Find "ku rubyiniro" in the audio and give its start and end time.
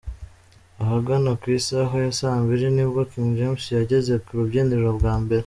4.23-4.89